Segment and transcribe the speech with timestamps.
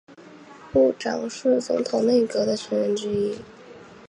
[0.73, 3.37] 部长是总统内阁的成员之一。